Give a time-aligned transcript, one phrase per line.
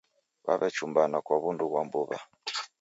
[0.45, 2.17] W'aw'echumbana kwa wundu ghwa mbuw'a